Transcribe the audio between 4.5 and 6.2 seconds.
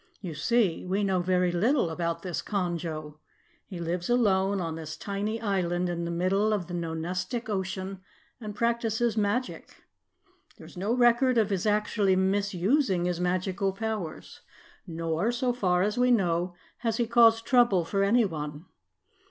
on this tiny island in the